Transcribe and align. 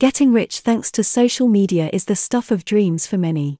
Getting 0.00 0.32
rich 0.32 0.60
thanks 0.60 0.92
to 0.92 1.02
social 1.02 1.48
media 1.48 1.90
is 1.92 2.04
the 2.04 2.14
stuff 2.14 2.52
of 2.52 2.64
dreams 2.64 3.04
for 3.08 3.18
many. 3.18 3.56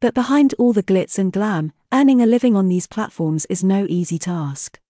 But 0.00 0.12
behind 0.12 0.52
all 0.58 0.72
the 0.72 0.82
glitz 0.82 1.16
and 1.16 1.32
glam, 1.32 1.70
earning 1.92 2.20
a 2.20 2.26
living 2.26 2.56
on 2.56 2.66
these 2.66 2.88
platforms 2.88 3.46
is 3.46 3.62
no 3.62 3.86
easy 3.88 4.18
task. 4.18 4.80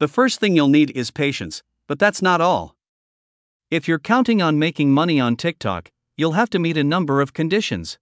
The 0.00 0.08
first 0.08 0.40
thing 0.40 0.56
you'll 0.56 0.66
need 0.66 0.90
is 0.96 1.12
patience, 1.12 1.62
but 1.86 2.00
that's 2.00 2.20
not 2.20 2.40
all. 2.40 2.74
If 3.70 3.86
you're 3.86 4.00
counting 4.00 4.42
on 4.42 4.58
making 4.58 4.90
money 4.90 5.20
on 5.20 5.36
TikTok, 5.36 5.92
you'll 6.16 6.32
have 6.32 6.50
to 6.50 6.58
meet 6.58 6.76
a 6.76 6.82
number 6.82 7.20
of 7.20 7.32
conditions. 7.32 7.96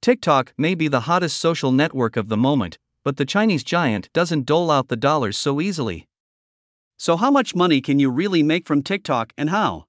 TikTok 0.00 0.54
may 0.56 0.74
be 0.74 0.88
the 0.88 1.00
hottest 1.00 1.36
social 1.36 1.72
network 1.72 2.16
of 2.16 2.30
the 2.30 2.38
moment, 2.38 2.78
but 3.04 3.18
the 3.18 3.26
Chinese 3.26 3.62
giant 3.62 4.10
doesn't 4.14 4.46
dole 4.46 4.70
out 4.70 4.88
the 4.88 4.96
dollars 4.96 5.36
so 5.36 5.60
easily. 5.60 6.08
So, 6.96 7.18
how 7.18 7.30
much 7.30 7.54
money 7.54 7.82
can 7.82 7.98
you 7.98 8.08
really 8.08 8.42
make 8.42 8.66
from 8.66 8.82
TikTok 8.82 9.34
and 9.36 9.50
how? 9.50 9.84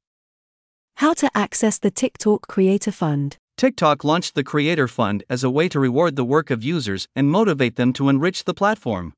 How 0.95 1.13
to 1.15 1.29
access 1.35 1.79
the 1.79 1.91
TikTok 1.91 2.47
Creator 2.47 2.91
Fund. 2.91 3.37
TikTok 3.57 4.03
launched 4.03 4.35
the 4.35 4.43
Creator 4.43 4.87
Fund 4.87 5.23
as 5.29 5.43
a 5.43 5.49
way 5.49 5.67
to 5.69 5.79
reward 5.79 6.15
the 6.15 6.23
work 6.23 6.49
of 6.51 6.63
users 6.63 7.07
and 7.15 7.29
motivate 7.29 7.75
them 7.75 7.91
to 7.93 8.09
enrich 8.09 8.43
the 8.43 8.53
platform. 8.53 9.13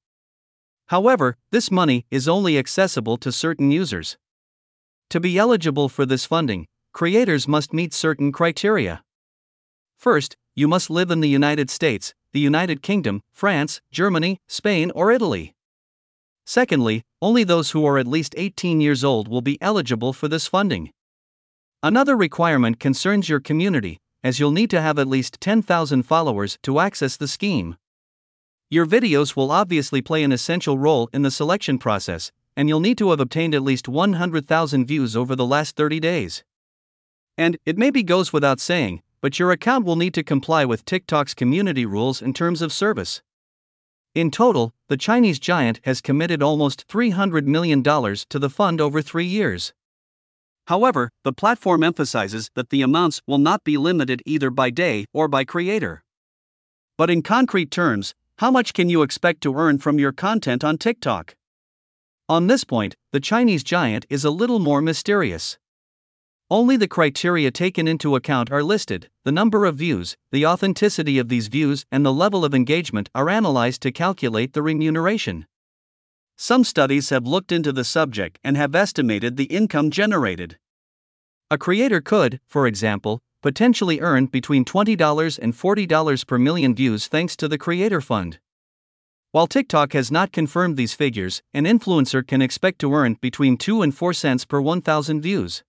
However, 0.88 1.38
this 1.52 1.72
money 1.72 2.06
is 2.10 2.28
only 2.28 2.58
accessible 2.58 3.18
to 3.18 3.32
certain 3.32 3.72
users. 3.72 4.18
To 5.10 5.20
be 5.20 5.38
eligible 5.38 5.90
for 5.90 6.06
this 6.06 6.26
funding, 6.26 6.68
creators 6.94 7.48
must 7.48 7.74
meet 7.74 7.94
certain 7.94 8.32
criteria. 8.32 9.04
First, 9.98 10.38
you 10.56 10.68
must 10.68 10.90
live 10.90 11.12
in 11.12 11.20
the 11.20 11.30
United 11.30 11.70
States, 11.70 12.14
the 12.32 12.40
United 12.40 12.82
Kingdom, 12.82 13.22
France, 13.32 13.82
Germany, 13.92 14.40
Spain, 14.48 14.92
or 14.96 15.12
Italy. 15.12 15.54
Secondly, 16.46 17.04
only 17.22 17.44
those 17.44 17.72
who 17.72 17.86
are 17.86 17.98
at 17.98 18.08
least 18.08 18.36
18 18.38 18.82
years 18.82 19.04
old 19.04 19.28
will 19.28 19.42
be 19.42 19.62
eligible 19.62 20.14
for 20.14 20.28
this 20.28 20.48
funding. 20.48 20.92
Another 21.86 22.16
requirement 22.16 22.80
concerns 22.80 23.28
your 23.28 23.42
community, 23.42 24.00
as 24.24 24.40
you'll 24.40 24.52
need 24.52 24.70
to 24.70 24.80
have 24.80 24.98
at 24.98 25.06
least 25.06 25.42
10,000 25.42 26.04
followers 26.04 26.58
to 26.64 26.80
access 26.80 27.18
the 27.18 27.28
scheme. 27.28 27.76
Your 28.70 28.86
videos 28.86 29.36
will 29.36 29.52
obviously 29.52 30.02
play 30.02 30.24
an 30.24 30.32
essential 30.32 30.78
role 30.78 31.10
in 31.12 31.24
the 31.24 31.30
selection 31.30 31.78
process, 31.78 32.32
and 32.56 32.70
you'll 32.70 32.80
need 32.80 32.98
to 33.00 33.10
have 33.10 33.20
obtained 33.20 33.54
at 33.54 33.64
least 33.64 33.90
100,000 33.90 34.86
views 34.86 35.18
over 35.18 35.36
the 35.36 35.46
last 35.46 35.76
30 35.76 36.00
days. 36.00 36.46
And, 37.38 37.58
it 37.66 37.78
maybe 37.78 38.02
goes 38.02 38.32
without 38.32 38.62
saying, 38.62 39.02
but 39.20 39.38
your 39.38 39.52
account 39.52 39.84
will 39.84 39.98
need 39.98 40.14
to 40.14 40.24
comply 40.24 40.64
with 40.64 40.86
TikTok's 40.86 41.34
community 41.34 41.86
rules 41.86 42.22
in 42.22 42.34
terms 42.34 42.62
of 42.62 42.72
service. 42.72 43.22
In 44.16 44.32
total, 44.32 44.74
the 44.88 44.96
Chinese 44.96 45.38
giant 45.38 45.82
has 45.84 46.00
committed 46.00 46.42
almost 46.42 46.88
$300 46.88 47.44
million 47.46 47.84
to 47.84 48.40
the 48.40 48.50
fund 48.50 48.80
over 48.80 49.02
three 49.02 49.26
years. 49.26 49.74
However, 50.68 51.10
the 51.24 51.34
platform 51.34 51.84
emphasizes 51.84 52.50
that 52.56 52.70
the 52.70 52.82
amounts 52.82 53.22
will 53.28 53.38
not 53.38 53.64
be 53.64 53.78
limited 53.78 54.22
either 54.26 54.50
by 54.50 54.70
day 54.70 55.06
or 55.14 55.28
by 55.28 55.44
creator. 55.44 56.04
But 56.98 57.10
in 57.10 57.22
concrete 57.22 57.72
terms, 57.72 58.16
how 58.38 58.50
much 58.52 58.74
can 58.74 58.90
you 58.90 59.02
expect 59.02 59.42
to 59.42 59.56
earn 59.56 59.78
from 59.78 60.00
your 60.00 60.12
content 60.12 60.64
on 60.64 60.78
TikTok? 60.78 61.36
On 62.30 62.48
this 62.48 62.64
point, 62.64 62.96
the 63.12 63.20
Chinese 63.20 63.64
giant 63.64 64.06
is 64.10 64.24
a 64.24 64.32
little 64.32 64.60
more 64.60 64.82
mysterious. 64.82 65.58
Only 66.50 66.78
the 66.78 66.88
criteria 66.88 67.52
taken 67.52 67.88
into 67.88 68.16
account 68.16 68.52
are 68.52 68.64
listed 68.64 69.10
the 69.24 69.32
number 69.32 69.66
of 69.66 69.76
views, 69.76 70.18
the 70.32 70.46
authenticity 70.46 71.18
of 71.18 71.30
these 71.30 71.48
views, 71.48 71.86
and 71.92 72.06
the 72.06 72.14
level 72.14 72.46
of 72.46 72.54
engagement 72.54 73.10
are 73.16 73.30
analyzed 73.30 73.82
to 73.82 73.92
calculate 73.92 74.54
the 74.54 74.62
remuneration. 74.62 75.48
Some 76.44 76.66
studies 76.66 77.10
have 77.10 77.26
looked 77.26 77.54
into 77.54 77.72
the 77.72 77.86
subject 77.86 78.38
and 78.44 78.58
have 78.58 78.76
estimated 78.76 79.38
the 79.38 79.46
income 79.46 79.90
generated. 79.90 80.58
A 81.50 81.58
creator 81.58 82.02
could, 82.02 82.42
for 82.50 82.68
example, 82.68 83.22
potentially 83.42 84.02
earn 84.02 84.26
between 84.26 84.66
$20 84.66 85.40
and 85.40 85.54
$40 85.54 86.28
per 86.28 86.38
million 86.38 86.76
views 86.76 87.08
thanks 87.08 87.38
to 87.38 87.48
the 87.48 87.58
Creator 87.58 88.02
Fund. 88.02 88.40
While 89.32 89.48
TikTok 89.48 89.94
has 89.94 90.12
not 90.12 90.34
confirmed 90.34 90.76
these 90.76 90.94
figures, 90.94 91.42
an 91.54 91.64
influencer 91.64 92.28
can 92.28 92.42
expect 92.42 92.80
to 92.80 92.94
earn 92.94 93.14
between 93.22 93.56
2 93.56 93.82
and 93.82 93.96
4 93.96 94.12
cents 94.12 94.44
per 94.44 94.60
1,000 94.60 95.22
views. 95.22 95.64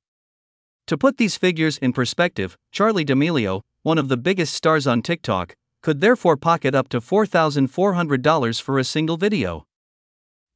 To 0.88 0.98
put 0.98 1.18
these 1.18 1.36
figures 1.36 1.78
in 1.78 1.92
perspective, 1.92 2.58
Charli 2.72 3.06
D'Amelio, 3.06 3.60
one 3.84 3.96
of 3.96 4.08
the 4.08 4.16
biggest 4.16 4.52
stars 4.54 4.88
on 4.88 5.02
TikTok, 5.02 5.54
could 5.82 6.00
therefore 6.00 6.36
pocket 6.36 6.74
up 6.74 6.88
to 6.88 7.00
$4,400 7.00 8.60
for 8.60 8.80
a 8.80 8.82
single 8.82 9.16
video. 9.16 9.66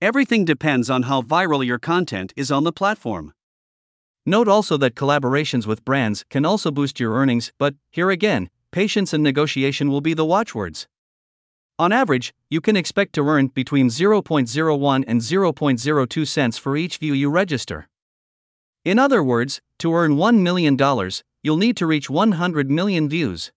Everything 0.01 0.45
depends 0.45 0.89
on 0.89 1.03
how 1.05 1.23
viral 1.23 1.67
your 1.67 1.81
content 1.81 2.33
is 2.37 2.53
on 2.53 2.63
the 2.63 2.71
platform. 2.71 3.33
Note 4.25 4.47
also 4.47 4.77
that 4.77 4.95
collaborations 4.95 5.67
with 5.67 5.85
brands 5.85 6.25
can 6.31 6.45
also 6.45 6.71
boost 6.71 7.01
your 7.01 7.15
earnings, 7.15 7.53
but, 7.59 7.75
here 7.91 8.09
again, 8.09 8.49
patience 8.71 9.13
and 9.13 9.25
negotiation 9.25 9.91
will 9.91 10.01
be 10.01 10.15
the 10.15 10.25
watchwords. 10.25 10.87
On 11.81 11.91
average, 11.91 12.33
you 12.49 12.61
can 12.61 12.77
expect 12.77 13.13
to 13.15 13.29
earn 13.29 13.49
between 13.49 13.89
0.01 13.89 15.05
and 15.09 15.21
0.02 15.21 16.29
cents 16.29 16.59
for 16.59 16.77
each 16.77 16.99
view 16.99 17.13
you 17.13 17.29
register. 17.29 17.89
In 18.85 19.01
other 19.01 19.21
words, 19.21 19.61
to 19.81 19.93
earn 19.93 20.13
$1 20.13 20.39
million, 20.39 20.79
you'll 21.43 21.57
need 21.57 21.77
to 21.77 21.87
reach 21.87 22.09
100 22.09 22.71
million 22.71 23.09
views. 23.09 23.51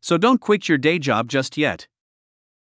So 0.00 0.18
don't 0.18 0.40
quit 0.40 0.68
your 0.68 0.78
day 0.78 0.98
job 0.98 1.28
just 1.28 1.56
yet. 1.56 1.86